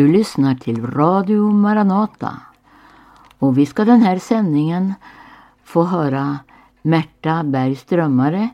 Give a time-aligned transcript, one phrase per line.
[0.00, 2.40] Du lyssnar till Radio Maranata
[3.38, 4.94] och vi ska den här sändningen
[5.64, 6.38] få höra
[6.82, 8.48] Märta Bergströmmare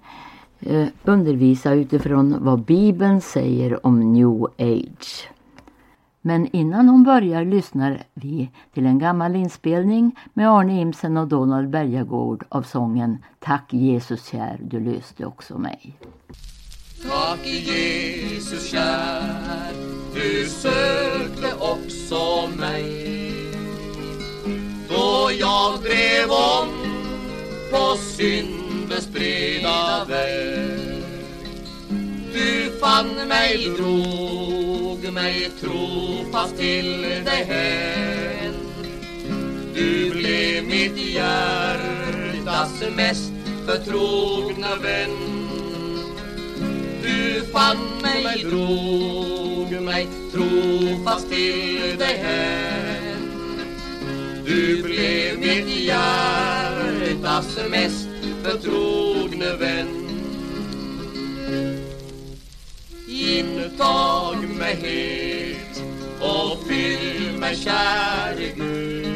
[0.60, 5.28] eh, undervisa utifrån vad Bibeln säger om New Age.
[6.20, 11.70] Men innan hon börjar lyssnar vi till en gammal inspelning med Arne Imsen och Donald
[11.70, 15.98] Bergagård av sången Tack Jesus kär, du löste också mig.
[17.02, 23.06] Tack Jesus kär, du sökte också mig.
[24.88, 26.68] Då jag drev om
[27.70, 31.02] på syndens breda väg.
[32.32, 38.54] Du fann mig, drog mig trofast till dig hän.
[39.74, 43.32] Du blev mitt hjärtas mest
[43.66, 45.16] förtrogna vän.
[47.02, 49.45] Du fann mig, drog
[49.86, 53.30] mig trofast till dig hän
[54.44, 58.08] Du blev mitt hjärtas mest
[58.42, 59.88] förtrogne vän.
[63.08, 65.82] Intag mig helt
[66.20, 69.06] och fyll mig kär Gud.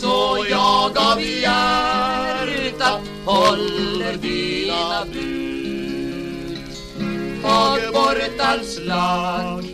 [0.00, 5.49] Så jag av hjärtat håller dina bud.
[7.50, 9.64] Tag bort all slag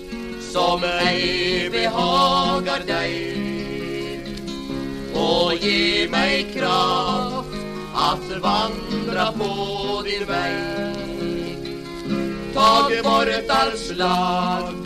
[0.53, 3.15] som ej behagar dig
[5.15, 7.49] och ge mig kraft
[7.95, 11.67] att vandra på din väg.
[12.55, 14.77] Tag bort all slag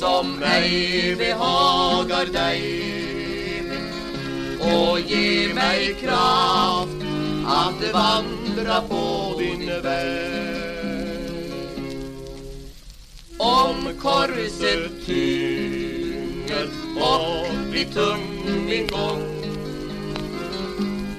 [0.00, 2.62] som ej behagar dig
[4.60, 6.98] och ge mig kraft
[7.46, 10.31] att vandra på din väg.
[13.42, 19.22] Om korset tynger och blir tung min gång.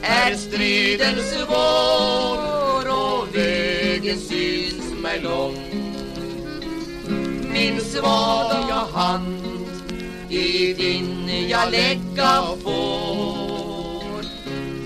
[0.02, 5.58] Är striden svår och vägen syns mig lång.
[7.54, 9.44] Min svaga hand
[10.30, 14.24] i din jag lägga får.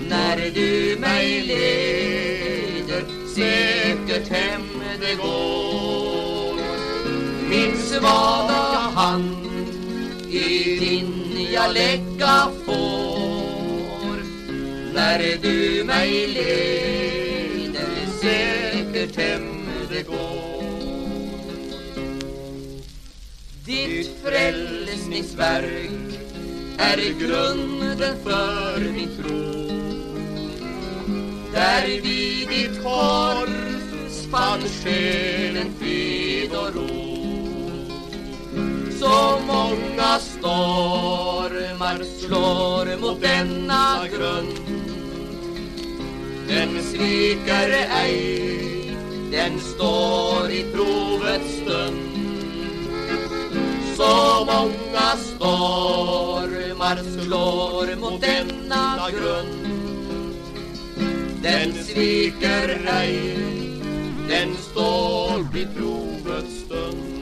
[0.08, 5.57] När du mig leder säkert hem det går.
[7.50, 9.46] Min svaga hand
[10.30, 14.22] i din jag lägga får.
[14.94, 17.88] När du mig leder
[18.20, 20.48] säkert hem det går.
[23.64, 25.90] Ditt frälsningsverk
[26.78, 29.68] är grunden för min tro.
[31.52, 33.48] Där vid ditt kors
[34.30, 37.07] fann själen frid och ro.
[39.00, 44.78] Så många stormar slår mot denna grund
[46.48, 48.96] den sviker ej,
[49.30, 51.98] den står i provets stund.
[53.96, 59.66] Så många stormar slår mot denna grund.
[61.42, 63.36] Den sviker ej,
[64.28, 67.17] den står vid provets stund.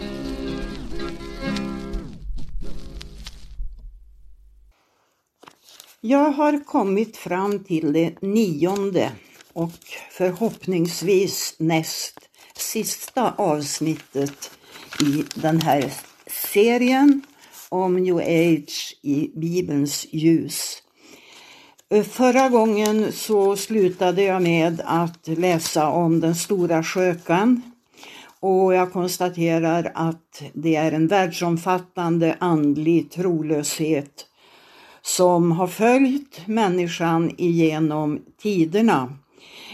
[6.09, 9.13] Jag har kommit fram till det nionde
[9.53, 9.73] och
[10.11, 14.51] förhoppningsvis näst sista avsnittet
[15.03, 15.93] i den här
[16.27, 17.23] serien
[17.69, 20.83] om New Age i Bibelns ljus.
[22.11, 27.63] Förra gången så slutade jag med att läsa om den stora skökan
[28.41, 34.27] och jag konstaterar att det är en världsomfattande andlig trolöshet
[35.07, 39.19] som har följt människan genom tiderna.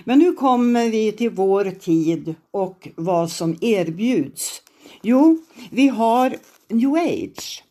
[0.05, 4.63] Men nu kommer vi till vår tid och vad som erbjuds.
[5.03, 5.39] Jo,
[5.71, 6.37] vi har
[6.69, 7.65] new age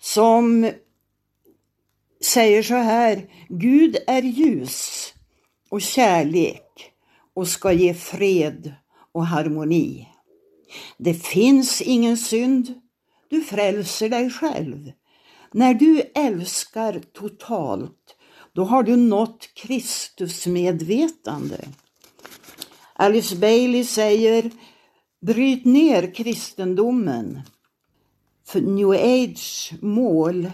[0.00, 0.70] som
[2.20, 5.12] säger så här, Gud är ljus
[5.68, 6.92] och kärlek
[7.34, 8.72] och ska ge fred
[9.12, 10.08] och harmoni.
[10.98, 12.74] Det finns ingen synd,
[13.28, 14.92] du frälser dig själv.
[15.52, 18.16] När du älskar totalt,
[18.52, 21.64] då har du nått Kristusmedvetande.
[22.94, 24.50] Alice Bailey säger,
[25.20, 27.42] bryt ner kristendomen.
[28.46, 30.50] För new age mål,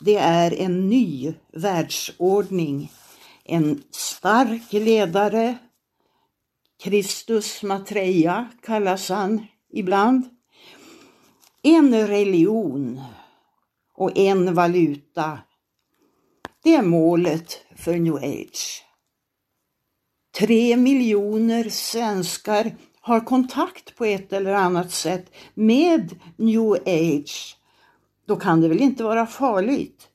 [0.00, 2.92] det är en ny världsordning.
[3.44, 5.58] En stark ledare,
[6.82, 10.24] Kristus Matreja kallas han ibland.
[11.62, 13.00] En religion
[13.98, 15.38] och en valuta.
[16.62, 18.84] Det är målet för new age.
[20.38, 27.56] Tre miljoner svenskar har kontakt på ett eller annat sätt med new age.
[28.26, 30.08] Då kan det väl inte vara farligt?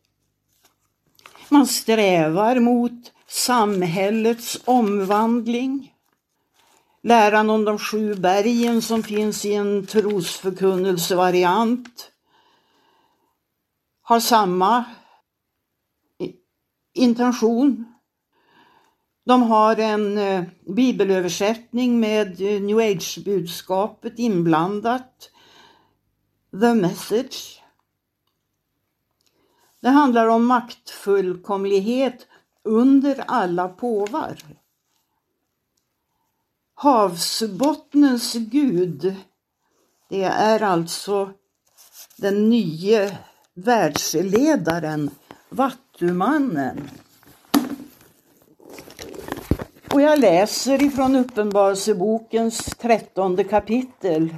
[1.50, 5.94] Man strävar mot samhällets omvandling.
[7.02, 12.13] Läran om de sju bergen som finns i en trosförkunnelsevariant
[14.04, 14.86] har samma
[16.94, 17.86] intention.
[19.26, 25.30] De har en eh, bibelöversättning med eh, new age-budskapet inblandat.
[26.52, 27.64] The message.
[29.80, 32.28] Det handlar om maktfullkomlighet
[32.64, 34.38] under alla påvar.
[36.74, 39.16] Havsbottnens gud,
[40.10, 41.32] det är alltså
[42.18, 43.18] den nye
[43.56, 45.10] världsledaren,
[45.50, 46.90] Vattumannen.
[49.94, 54.36] Och jag läser ifrån Uppenbarelsebokens trettonde kapitel.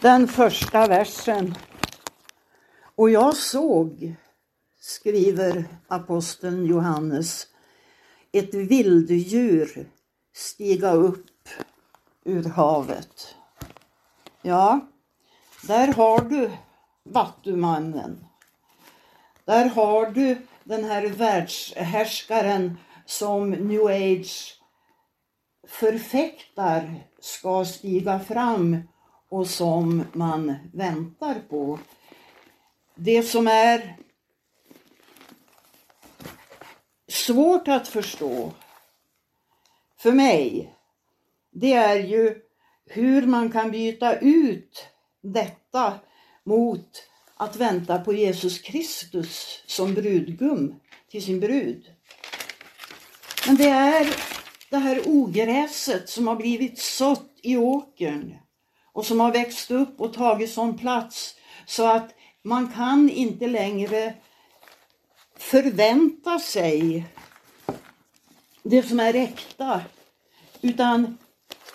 [0.00, 1.54] Den första versen.
[2.94, 4.16] Och jag såg,
[4.80, 7.46] skriver aposteln Johannes,
[8.34, 9.88] ett vilddjur
[10.34, 11.48] stiga upp
[12.24, 13.34] ur havet.
[14.42, 14.80] Ja,
[15.62, 16.50] där har du
[17.02, 18.26] Vattumannen.
[19.44, 24.60] Där har du den här världshärskaren som new age
[25.68, 28.82] förfäktar ska stiga fram
[29.28, 31.78] och som man väntar på.
[32.94, 33.96] Det som är
[37.14, 38.52] svårt att förstå
[39.98, 40.74] för mig,
[41.52, 42.40] det är ju
[42.86, 44.86] hur man kan byta ut
[45.22, 45.92] detta
[46.44, 50.74] mot att vänta på Jesus Kristus som brudgum
[51.10, 51.90] till sin brud.
[53.46, 54.16] Men det är
[54.70, 58.34] det här ogräset som har blivit sått i åkern
[58.92, 61.34] och som har växt upp och tagit sån plats
[61.66, 64.14] så att man kan inte längre
[65.54, 67.06] förvänta sig
[68.62, 69.82] det som är äkta
[70.60, 71.18] utan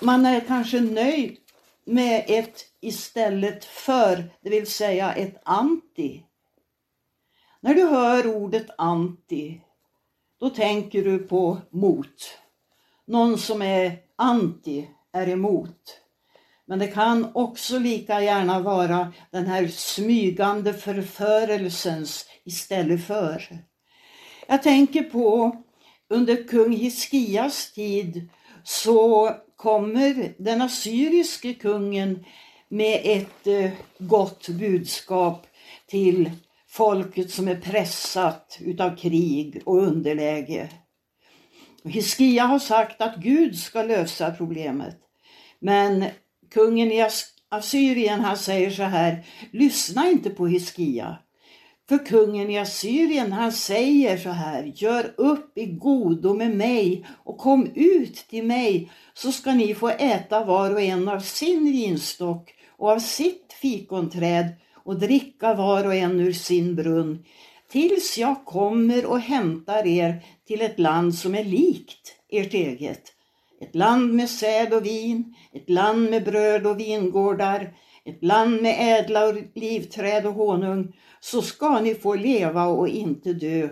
[0.01, 1.37] man är kanske nöjd
[1.85, 6.23] med ett istället för, det vill säga ett anti.
[7.61, 9.61] När du hör ordet anti,
[10.39, 12.37] då tänker du på mot.
[13.05, 16.01] Någon som är anti är emot.
[16.65, 23.68] Men det kan också lika gärna vara den här smygande förförelsens istället för.
[24.51, 25.55] Jag tänker på
[26.07, 28.29] under kung Hiskias tid
[28.63, 32.25] så kommer den assyriske kungen
[32.69, 35.47] med ett eh, gott budskap
[35.87, 36.31] till
[36.67, 40.69] folket som är pressat utav krig och underläge.
[41.83, 44.97] Hiskia har sagt att Gud ska lösa problemet.
[45.59, 46.05] Men
[46.51, 47.07] kungen i
[47.49, 51.17] Assyrien han säger så här, lyssna inte på Hiskia.
[51.89, 57.37] För kungen i Assyrien han säger så här, gör upp i godo med mig och
[57.37, 62.53] kom ut till mig så ska ni få äta var och en av sin vinstock
[62.77, 67.25] och av sitt fikonträd och dricka var och en ur sin brunn
[67.71, 73.03] tills jag kommer och hämtar er till ett land som är likt ert eget.
[73.61, 77.73] Ett land med säd och vin, ett land med bröd och vingårdar,
[78.05, 83.69] ett land med ädla livträd och honung, så ska ni få leva och inte dö.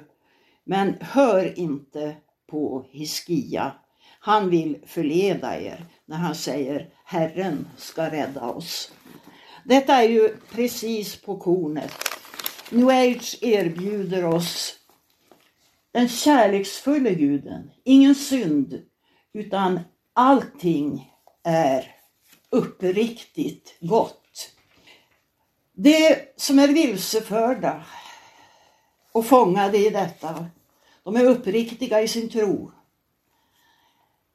[0.63, 2.15] Men hör inte
[2.49, 3.71] på Hiskia.
[4.19, 8.91] Han vill förleda er när han säger Herren ska rädda oss.
[9.65, 11.93] Detta är ju precis på kornet.
[12.71, 14.77] New Age erbjuder oss
[15.91, 18.81] den kärleksfulla guden, ingen synd,
[19.33, 19.79] utan
[20.13, 21.13] allting
[21.43, 21.95] är
[22.49, 24.26] uppriktigt gott.
[25.79, 27.83] Det som är vilseförda
[29.11, 30.45] och fångade i detta,
[31.03, 32.71] de är uppriktiga i sin tro.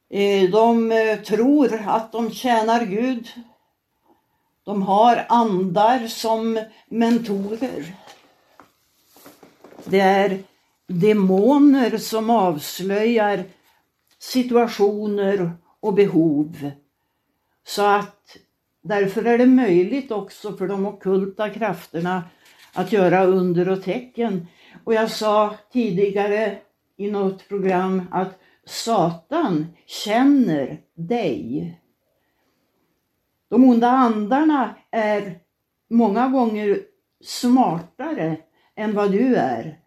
[0.09, 3.27] Eh, de eh, tror att de tjänar Gud.
[4.63, 7.95] De har andar som mentorer.
[9.85, 10.43] Det är
[10.87, 13.43] demoner som avslöjar
[14.19, 16.71] situationer och behov
[17.65, 18.37] så att
[18.85, 22.23] Därför är det möjligt också för de okulta krafterna
[22.73, 24.47] att göra under och tecken.
[24.83, 26.57] Och jag sa tidigare
[26.97, 31.79] i något program att Satan känner dig.
[33.49, 35.39] De onda andarna är
[35.89, 36.81] många gånger
[37.23, 38.37] smartare
[38.75, 39.79] än vad du är.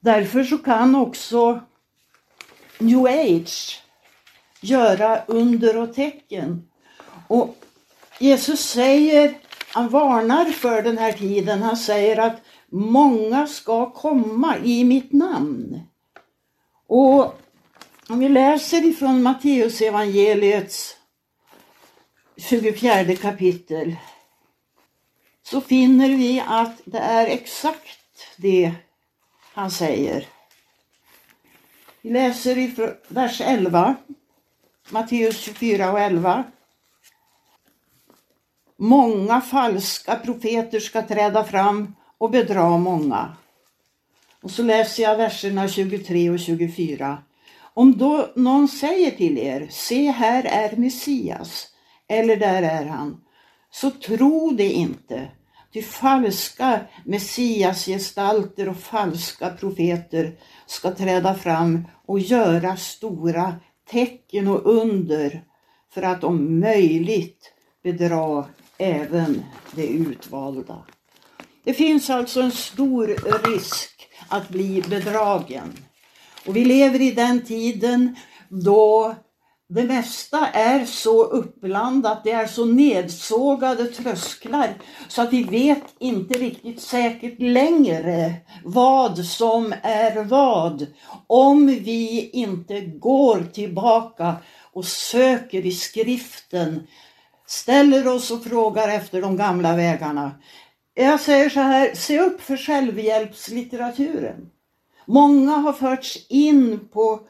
[0.00, 1.60] Därför så kan också
[2.78, 3.82] new age
[4.60, 6.68] göra under och tecken.
[7.32, 7.56] Och
[8.18, 14.84] Jesus säger, han varnar för den här tiden, han säger att många ska komma i
[14.84, 15.80] mitt namn.
[16.86, 17.40] Och
[18.08, 20.96] om vi läser ifrån Matteus evangeliets
[22.36, 23.96] 24 kapitel
[25.42, 28.72] så finner vi att det är exakt det
[29.52, 30.26] han säger.
[32.02, 33.94] Vi läser i vers 11,
[34.90, 36.44] Matteus 24 och 11.
[38.76, 43.36] Många falska profeter ska träda fram och bedra många.
[44.42, 47.18] Och så läser jag verserna 23 och 24.
[47.74, 51.68] Om då någon säger till er, se här är Messias,
[52.08, 53.20] eller där är han,
[53.70, 55.28] så tro det inte.
[55.72, 60.32] Ty falska messiasgestalter och falska profeter
[60.66, 63.54] ska träda fram och göra stora
[63.90, 65.44] tecken och under
[65.90, 67.52] för att om möjligt
[67.82, 68.44] bedra
[68.82, 70.84] även de utvalda.
[71.64, 73.06] Det finns alltså en stor
[73.52, 75.72] risk att bli bedragen.
[76.46, 78.16] Och vi lever i den tiden
[78.48, 79.14] då
[79.74, 84.74] det mesta är så uppblandat, det är så nedsågade trösklar
[85.08, 88.34] så att vi vet inte riktigt säkert längre
[88.64, 90.86] vad som är vad
[91.26, 94.34] om vi inte går tillbaka
[94.72, 96.86] och söker i skriften,
[97.52, 100.32] ställer oss och frågar efter de gamla vägarna.
[100.94, 104.50] Jag säger så här, se upp för självhjälpslitteraturen.
[105.06, 107.20] Många har förts in på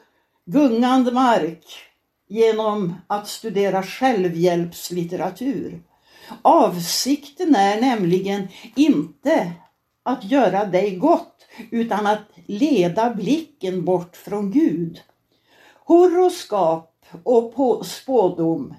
[0.45, 1.65] gungande mark
[2.27, 5.83] genom att studera självhjälpslitteratur.
[6.41, 9.51] Avsikten är nämligen inte
[10.03, 15.01] att göra dig gott utan att leda blicken bort från Gud.
[15.85, 18.73] Horoskap och spådom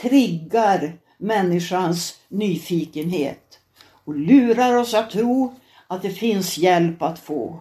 [0.00, 3.58] triggar människans nyfikenhet
[4.04, 5.54] och lurar oss att tro
[5.86, 7.60] att det finns hjälp att få.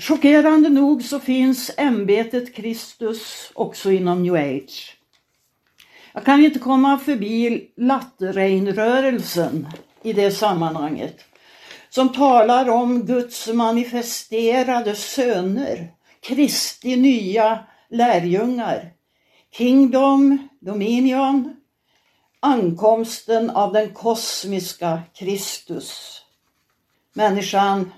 [0.00, 5.01] Chockerande nog så finns ämbetet Kristus också inom new age.
[6.14, 9.68] Jag kan inte komma förbi Lattereinrörelsen
[10.02, 11.24] i det sammanhanget.
[11.90, 18.92] Som talar om Guds manifesterade söner, Kristi nya lärjungar.
[19.52, 21.56] Kingdom, Dominion,
[22.40, 26.20] ankomsten av den kosmiska Kristus.
[27.12, 27.92] Människan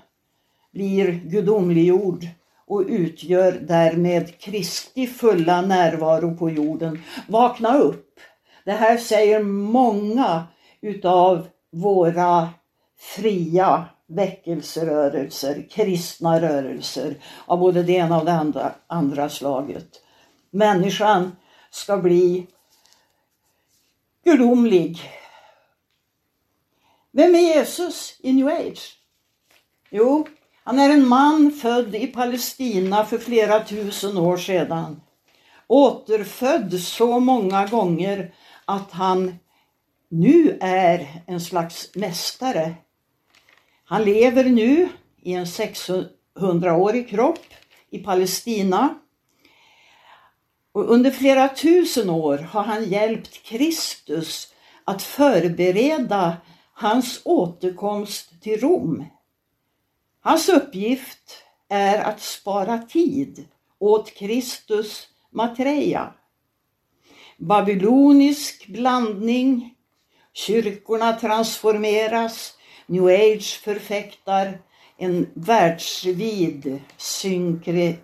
[0.71, 2.27] blir gudomliggjord
[2.67, 7.03] och utgör därmed Kristi fulla närvaro på jorden.
[7.27, 8.19] Vakna upp!
[8.65, 10.43] Det här säger många
[10.81, 12.49] utav våra
[12.97, 20.01] fria väckelserörelser, kristna rörelser av både det ena och det andra, andra slaget.
[20.49, 21.35] Människan
[21.71, 22.47] ska bli
[24.23, 25.11] gudomlig.
[27.11, 28.97] Vem är Jesus i New Age?
[29.89, 30.27] Jo,
[30.67, 35.01] han är en man född i Palestina för flera tusen år sedan.
[35.67, 38.33] Återfödd så många gånger
[38.65, 39.35] att han
[40.09, 42.75] nu är en slags mästare.
[43.85, 44.89] Han lever nu
[45.21, 47.45] i en 600-årig kropp
[47.89, 48.99] i Palestina.
[50.71, 54.53] Och under flera tusen år har han hjälpt Kristus
[54.83, 56.37] att förbereda
[56.73, 59.05] hans återkomst till Rom.
[60.27, 63.47] Hans uppgift är att spara tid
[63.79, 66.13] åt Kristus Matreja.
[67.37, 69.75] Babylonisk blandning,
[70.33, 74.61] kyrkorna transformeras, new age förfäktar
[74.97, 78.01] en världsvid synkreistisk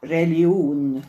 [0.00, 1.06] religion.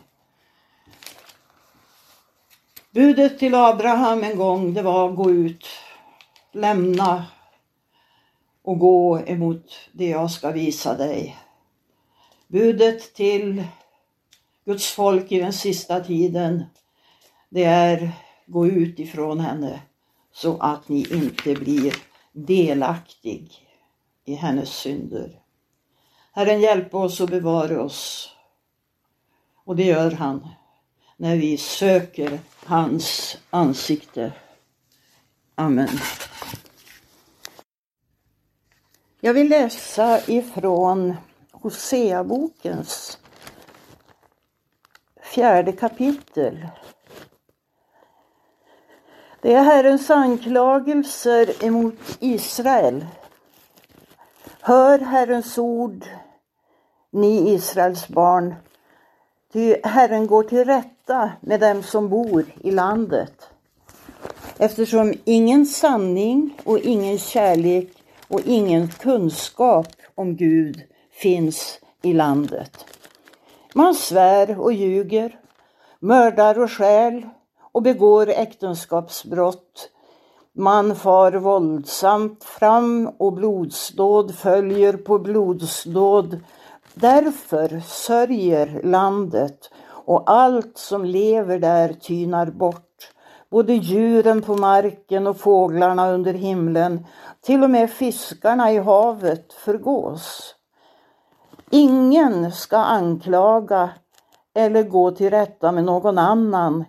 [2.90, 5.66] Budet till Abraham en gång det var gå ut,
[6.52, 7.24] lämna
[8.64, 11.38] och gå emot det jag ska visa dig.
[12.46, 13.64] Budet till
[14.64, 16.64] Guds folk i den sista tiden
[17.48, 18.12] det är
[18.46, 19.80] gå ut ifrån henne
[20.32, 21.94] så att ni inte blir
[22.32, 23.52] delaktig
[24.24, 25.40] i hennes synder.
[26.32, 28.30] Herren hjälp oss och bevara oss.
[29.64, 30.48] Och det gör han
[31.16, 34.32] när vi söker hans ansikte.
[35.54, 35.88] Amen.
[39.24, 41.16] Jag vill läsa ifrån
[41.52, 43.18] Hoseabokens
[45.22, 46.68] fjärde kapitel.
[49.40, 53.06] Det är Herrens anklagelser emot Israel.
[54.60, 56.04] Hör Herrens ord,
[57.10, 58.54] ni Israels barn,
[59.52, 63.48] ty Herren går till rätta med dem som bor i landet.
[64.58, 72.84] Eftersom ingen sanning och ingen kärlek och ingen kunskap om Gud finns i landet.
[73.74, 75.40] Man svär och ljuger,
[76.00, 77.28] mördar och stjäl
[77.72, 79.90] och begår äktenskapsbrott.
[80.56, 86.40] Man far våldsamt fram och blodsdåd följer på blodsdåd.
[86.94, 92.93] Därför sörjer landet och allt som lever där tynar bort.
[93.54, 97.06] Både djuren på marken och fåglarna under himlen,
[97.40, 100.54] till och med fiskarna i havet förgås.
[101.70, 103.90] Ingen ska anklaga
[104.54, 106.84] eller gå till rätta med någon annan.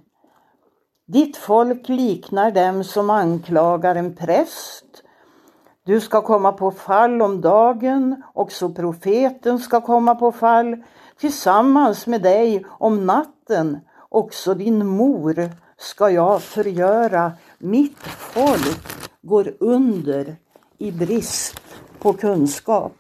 [1.08, 5.04] Ditt folk liknar dem som anklagar en präst.
[5.84, 10.84] Du ska komma på fall om dagen, också profeten ska komma på fall
[11.20, 17.32] tillsammans med dig om natten, också din mor ska jag förgöra.
[17.58, 20.36] Mitt folk går under
[20.78, 21.62] i brist
[22.00, 22.96] på kunskap.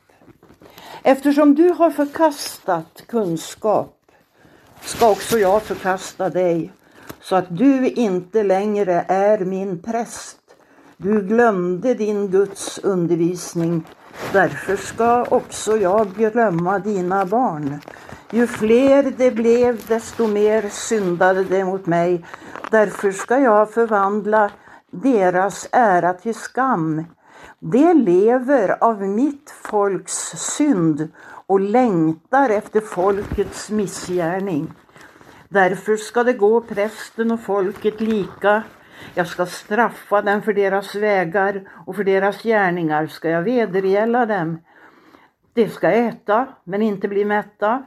[1.03, 3.97] Eftersom du har förkastat kunskap
[4.81, 6.71] ska också jag förkasta dig
[7.21, 10.37] så att du inte längre är min präst.
[10.97, 13.83] Du glömde din Guds undervisning.
[14.33, 17.79] Därför ska också jag glömma dina barn.
[18.31, 22.25] Ju fler det blev, desto mer syndade de mot mig.
[22.71, 24.51] Därför ska jag förvandla
[24.91, 27.03] deras ära till skam.
[27.59, 31.09] De lever av mitt folks synd
[31.45, 34.73] och längtar efter folkets missgärning.
[35.49, 38.63] Därför ska det gå prästen och folket lika.
[39.13, 44.59] Jag ska straffa dem för deras vägar och för deras gärningar ska jag vedergälla dem.
[45.53, 47.83] De ska äta men inte bli mätta,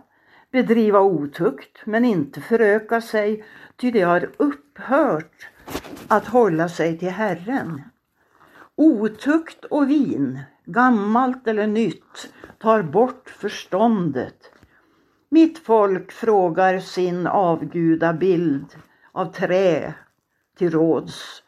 [0.53, 3.45] bedriva otukt men inte föröka sig,
[3.77, 4.31] ty de har
[4.79, 5.49] upphört
[6.09, 7.83] att hålla sig till Herren.
[8.77, 14.53] Otukt och vin, gammalt eller nytt, tar bort förståndet.
[15.31, 18.77] Mitt folk frågar sin avgudabild
[19.12, 19.95] av trä
[20.59, 21.43] till råds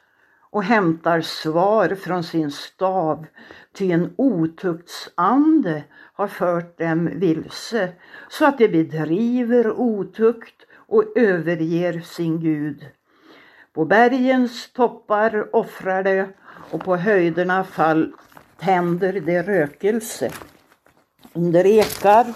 [0.51, 3.27] och hämtar svar från sin stav,
[3.73, 7.93] ty en otuktsande har fört dem vilse,
[8.29, 12.87] så att de bedriver otukt och överger sin Gud.
[13.75, 16.27] På bergens toppar offrar de
[16.71, 18.13] och på höjderna fall
[18.59, 20.31] tänder de rökelse.
[21.33, 22.27] Under ekar,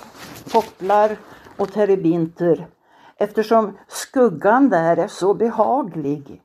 [0.52, 1.16] popplar
[1.56, 2.66] och terebinter
[3.16, 6.42] eftersom skuggan där är så behaglig.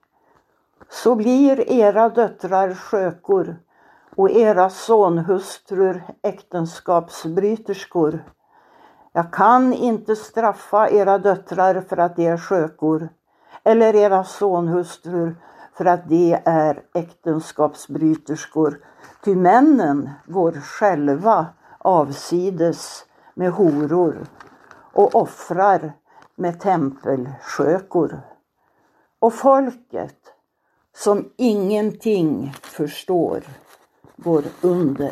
[0.89, 3.55] Så blir era döttrar skökor
[4.15, 8.23] och era sonhustrur äktenskapsbryterskor.
[9.13, 13.09] Jag kan inte straffa era döttrar för att de är skökor
[13.69, 15.35] eller era sonhustrur
[15.73, 18.79] för att de är äktenskapsbryterskor.
[19.23, 24.25] Ty männen går själva avsides med horor
[24.93, 25.93] och offrar
[26.35, 28.21] med tempelskökor.
[29.19, 30.17] Och folket
[30.95, 33.43] som ingenting förstår
[34.17, 35.11] går under.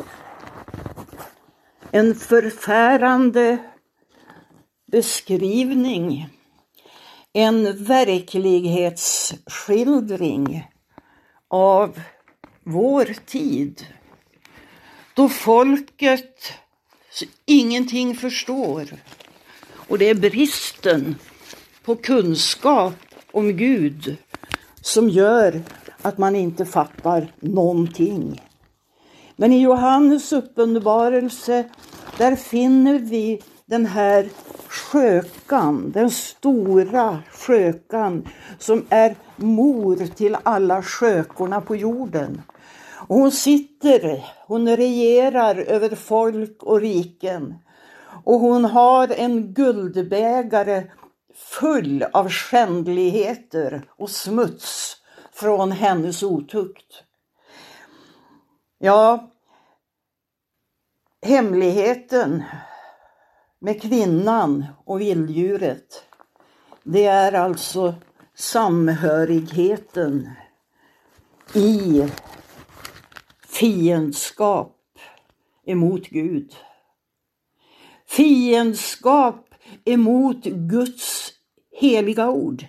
[1.90, 3.58] En förfärande
[4.92, 6.37] beskrivning,
[7.38, 10.68] en verklighetsskildring
[11.48, 12.00] av
[12.64, 13.86] vår tid.
[15.14, 16.52] Då folket
[17.46, 18.88] ingenting förstår.
[19.70, 21.16] Och det är bristen
[21.84, 22.94] på kunskap
[23.32, 24.16] om Gud
[24.80, 25.62] som gör
[26.02, 28.42] att man inte fattar någonting.
[29.36, 31.64] Men i Johannes uppenbarelse,
[32.18, 34.28] där finner vi den här
[34.68, 38.28] skökan, den stora skökan
[38.58, 42.42] som är mor till alla skökorna på jorden.
[43.08, 47.54] Och hon sitter, hon regerar över folk och riken.
[48.24, 50.84] Och hon har en guldbägare
[51.34, 54.96] full av skändligheter och smuts
[55.32, 57.02] från hennes otukt.
[58.78, 59.30] Ja,
[61.22, 62.42] hemligheten
[63.60, 66.04] med kvinnan och vilddjuret,
[66.82, 67.94] det är alltså
[68.34, 70.30] samhörigheten
[71.54, 72.08] i
[73.46, 74.76] fiendskap
[75.66, 76.56] emot Gud.
[78.06, 81.32] Fiendskap emot Guds
[81.70, 82.64] heliga ord.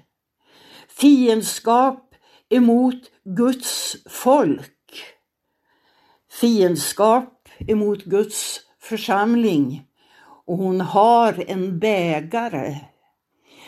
[0.87, 2.15] Fiendskap
[2.49, 5.03] emot Guds folk.
[6.31, 9.88] Fiendskap emot Guds församling.
[10.49, 12.75] Och hon har en bägare.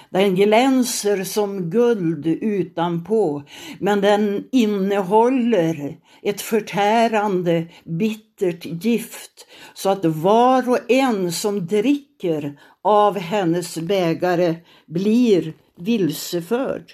[0.10, 3.44] Den glänser som guld utanpå,
[3.80, 13.18] men den innehåller ett förtärande bittert gift så att var och en som dricker av
[13.18, 16.92] hennes bägare blir vilseförd.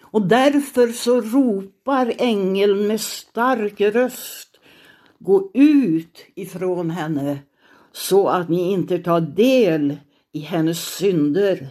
[0.00, 4.48] Och därför så ropar ängeln med stark röst
[5.18, 7.38] Gå ut ifrån henne
[7.92, 9.96] så att ni inte tar del
[10.32, 11.68] i hennes synder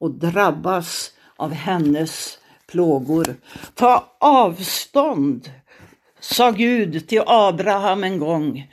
[0.00, 3.36] och drabbas av hennes plågor.
[3.74, 5.50] Ta avstånd,
[6.20, 8.72] sa Gud till Abraham en gång.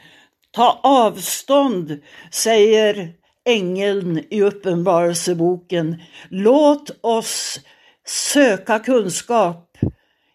[0.52, 2.00] Ta avstånd,
[2.32, 3.14] säger
[3.46, 6.02] ängeln i Uppenbarelseboken.
[6.30, 7.60] Låt oss
[8.08, 9.78] söka kunskap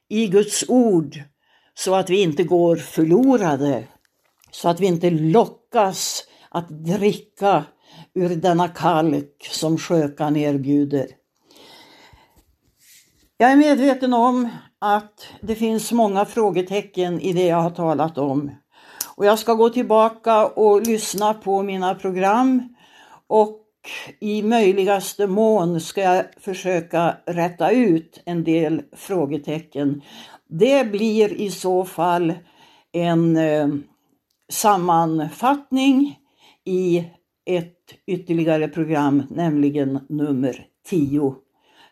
[0.09, 1.19] i Guds ord
[1.75, 3.85] så att vi inte går förlorade,
[4.51, 6.26] så att vi inte lockas
[6.57, 7.65] att dricka
[8.15, 11.07] ur denna kalk som skökan erbjuder.
[13.37, 18.51] Jag är medveten om att det finns många frågetecken i det jag har talat om.
[19.17, 22.75] Och jag ska gå tillbaka och lyssna på mina program
[23.27, 23.63] och
[24.21, 30.03] i möjligaste mån ska jag försöka rätta ut en del frågetecken.
[30.49, 32.35] Det blir i så fall
[32.93, 33.69] en eh,
[34.53, 36.19] sammanfattning
[36.67, 37.05] i
[37.45, 41.35] ett ytterligare program, nämligen nummer 10.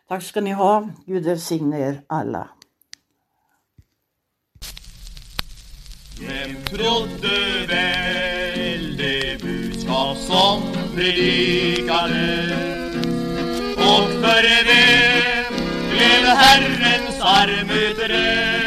[0.07, 0.89] Tack ska ni ha.
[1.05, 2.49] Gud välsigne er alla.
[6.19, 10.61] Vem trodde väl det budskap som
[10.95, 12.55] predikade?
[13.75, 15.53] Och för vem
[15.89, 18.64] blev Herrens arm utredd?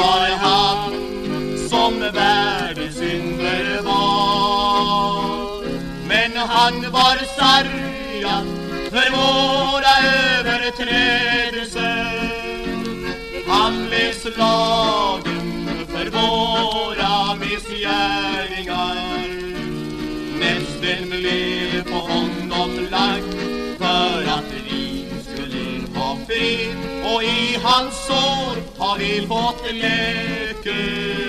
[0.00, 0.92] Var han
[1.68, 5.64] som världens synder var.
[6.08, 8.46] Men han var sargad
[8.90, 9.94] för våra
[10.38, 12.10] överträdelser.
[13.48, 16.99] Han blev slagen för våra
[27.14, 31.20] och i hans sår har vi fått läkedom.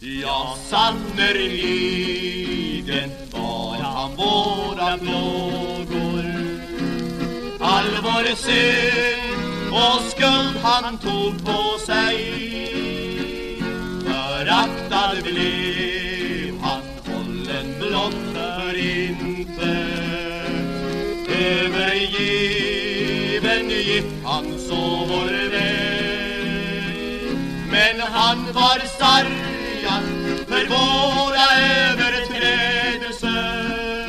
[0.00, 1.90] Ja, sannerligen
[3.30, 6.24] var han våra plågor
[7.60, 12.44] All vår synd och skuld han tog på sig
[14.04, 15.73] Föraktad blev
[23.36, 27.36] även gick han så vår väg
[27.70, 30.02] Men han var sargad
[30.48, 31.46] för våra
[31.90, 34.08] överträdelser.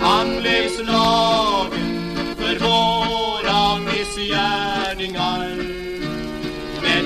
[0.00, 2.04] Han blev slagen
[2.36, 5.56] för våra missgärningar.
[6.82, 7.04] Men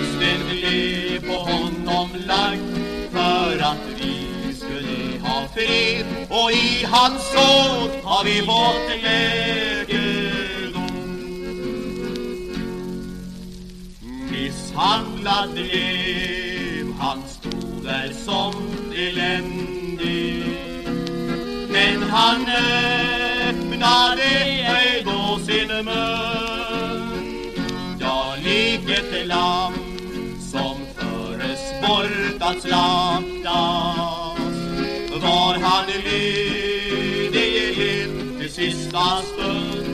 [0.50, 2.78] blev på honom lagd
[3.12, 6.06] för att vi skulle ha fred.
[6.28, 9.77] Och i hans sår har vi fått glädje.
[14.78, 18.52] Misshandlad blev han stod där som
[18.96, 20.44] eländig.
[21.68, 22.46] Men han
[23.48, 27.22] öppnade ej då sin mun.
[28.00, 29.74] Ja, lik ett lamm
[30.52, 33.48] som föres bort att slaktas.
[35.22, 39.86] Var han lydig helt till sista stund.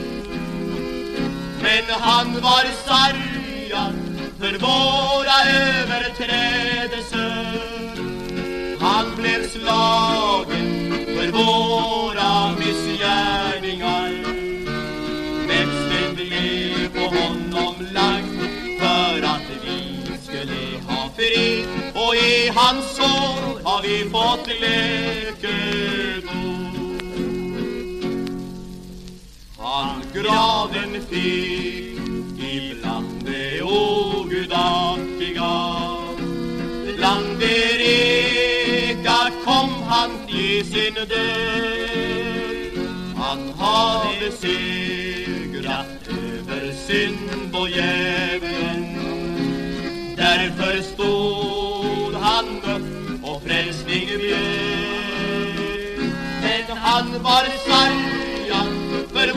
[1.61, 4.04] Men han var sargad
[4.39, 7.61] för våra överträdelser.
[8.79, 14.11] Han blev slagen för våra missgärningar.
[15.47, 15.69] Men
[16.15, 18.39] blev på honom lagd
[18.79, 19.79] för att vi
[20.23, 21.65] skulle ha fred.
[21.93, 25.85] Och i hans sår har vi fått läkedom
[29.65, 33.61] han graven fick ibland det
[34.55, 35.53] ogudaktiga
[36.97, 42.73] Bland er ekar kom han i sin död.
[43.17, 48.85] Han hade segrat över synd och djävulen.
[50.17, 55.65] Därför stod han upp och frälsning bjöd.
[56.41, 58.73] Men han var sargad
[59.13, 59.33] för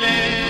[0.00, 0.49] fått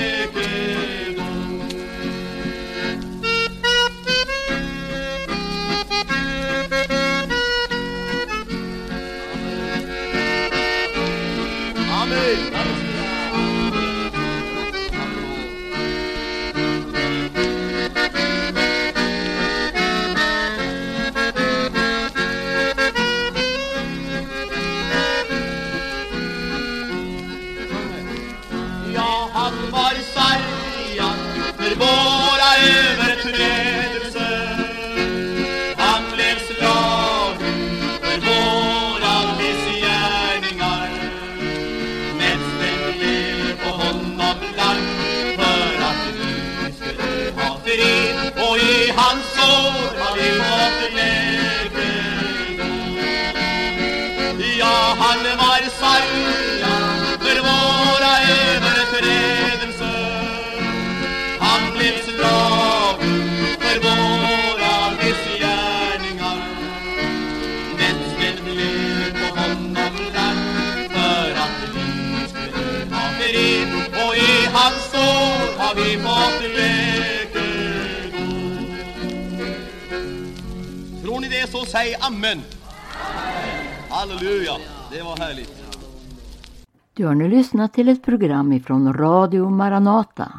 [81.72, 82.38] säg amen
[83.88, 84.52] Halleluja,
[84.90, 85.64] det var härligt
[86.94, 90.32] Du har nu lyssnat till ett program ifrån Radio Maranata.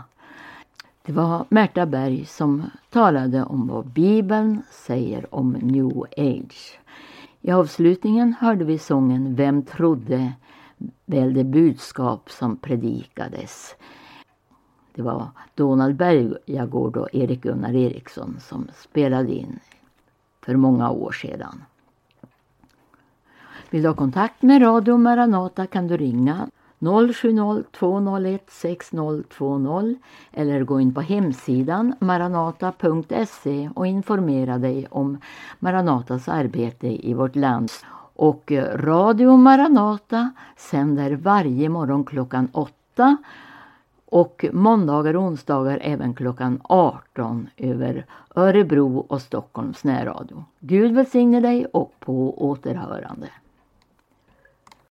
[1.05, 6.79] Det var Märta Berg som talade om vad Bibeln säger om New Age.
[7.41, 10.33] I avslutningen hörde vi sången Vem trodde
[11.05, 13.75] väl det budskap som predikades.
[14.95, 19.59] Det var Donald Bergagård och Erik Gunnar Eriksson som spelade in
[20.41, 21.63] för många år sedan.
[23.69, 26.49] Vill du ha kontakt med Radio Maranata kan du ringa
[26.79, 29.95] 070-201 6020
[30.31, 35.17] eller gå in på hemsidan maranata.se och informera dig om
[35.59, 37.71] Maranatas arbete i vårt land.
[38.15, 43.17] Och eh, Radio Maranata sänder varje morgon klockan 8
[44.11, 50.43] och måndagar och onsdagar även klockan 18 över Örebro och Stockholms närradio.
[50.59, 53.27] Gud välsigne dig och på återhörande.